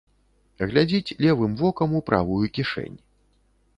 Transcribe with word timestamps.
Глядзіць 0.71 1.15
левым 1.25 1.53
вокам 1.61 1.89
у 1.99 2.01
правую 2.11 2.41
кішэнь. 2.57 2.97